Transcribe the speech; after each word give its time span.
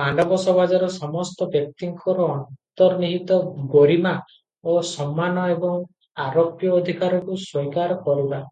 ମାନବ 0.00 0.36
ସମାଜର 0.42 0.90
ସମସ୍ତ 0.96 1.48
ବ୍ୟକ୍ତିଙ୍କର 1.54 2.28
ଅନ୍ତର୍ନିହିତ 2.36 3.40
ଗରିମା 3.74 4.14
ଓ 4.74 4.76
ସମ୍ମାନ 4.92 5.48
ଏବଂ 5.56 5.84
ଅରୋପ୍ୟ 6.28 6.72
ଅଧିକାରକୁ 6.80 7.40
ସ୍ୱୀକାର 7.48 8.00
କରିବା। 8.08 8.40